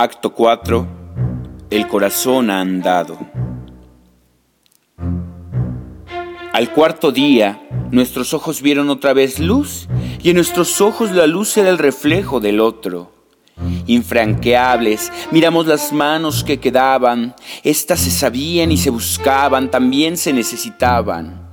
[0.00, 0.86] Acto 4.
[1.70, 3.18] El corazón ha andado.
[6.52, 9.88] Al cuarto día, nuestros ojos vieron otra vez luz,
[10.22, 13.10] y en nuestros ojos la luz era el reflejo del otro.
[13.88, 17.34] Infranqueables, miramos las manos que quedaban,
[17.64, 21.44] éstas se sabían y se buscaban, también se necesitaban.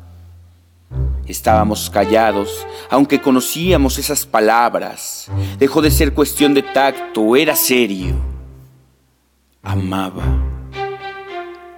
[1.25, 5.31] Estábamos callados, aunque conocíamos esas palabras.
[5.57, 8.34] Dejó de ser cuestión de tacto, era serio.
[9.67, 10.23] Amaba,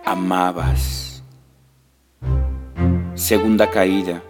[0.04, 1.24] amabas.
[3.16, 4.22] Segunda caída.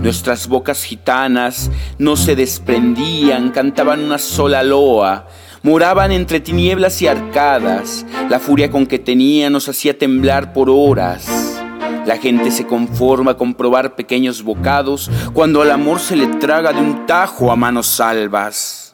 [0.00, 1.68] Nuestras bocas gitanas
[1.98, 5.26] no se desprendían, cantaban una sola loa,
[5.64, 8.06] moraban entre tinieblas y arcadas.
[8.30, 11.60] La furia con que tenía nos hacía temblar por horas.
[12.06, 16.80] La gente se conforma con probar pequeños bocados cuando al amor se le traga de
[16.80, 18.85] un tajo a manos salvas.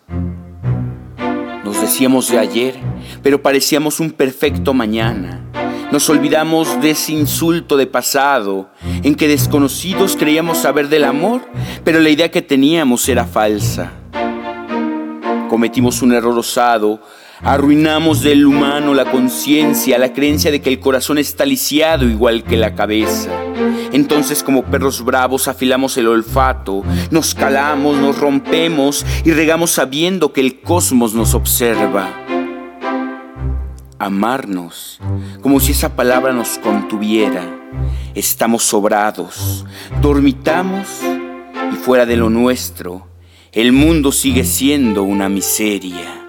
[1.81, 2.75] Decíamos de ayer,
[3.23, 5.41] pero parecíamos un perfecto mañana.
[5.91, 8.70] Nos olvidamos de ese insulto de pasado,
[9.03, 11.42] en que desconocidos creíamos saber del amor,
[11.84, 13.92] pero la idea que teníamos era falsa.
[15.51, 17.03] Cometimos un error osado,
[17.42, 22.57] arruinamos del humano la conciencia, la creencia de que el corazón está lisiado igual que
[22.57, 23.31] la cabeza.
[23.92, 30.41] Entonces como perros bravos afilamos el olfato, nos calamos, nos rompemos y regamos sabiendo que
[30.41, 32.23] el cosmos nos observa
[34.03, 34.98] amarnos,
[35.42, 37.45] como si esa palabra nos contuviera.
[38.14, 39.64] Estamos sobrados,
[40.00, 40.89] dormitamos
[41.73, 43.06] y fuera de lo nuestro,
[43.53, 46.23] el mundo sigue siendo una miseria.